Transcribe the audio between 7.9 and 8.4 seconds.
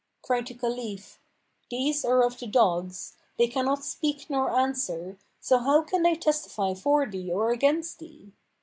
thee?"